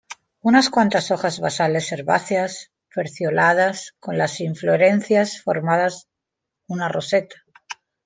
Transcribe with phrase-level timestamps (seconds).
[0.41, 5.95] Unas cuantas hojas basales herbáceas, pecioladas, con las inflorescencias formando
[6.65, 7.35] una roseta.